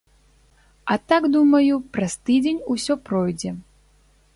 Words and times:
А 0.93 0.97
так, 1.13 1.23
думаю, 1.37 1.75
праз 1.99 2.13
тыдзень 2.31 2.65
усё 2.77 2.93
пройдзе. 3.11 3.51